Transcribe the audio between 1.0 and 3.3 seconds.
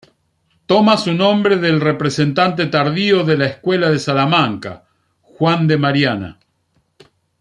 nombre del representante tardío